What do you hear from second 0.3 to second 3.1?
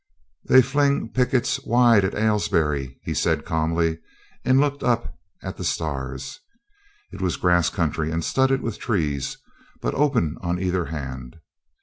"They fling pickets wide at Aylesbury,"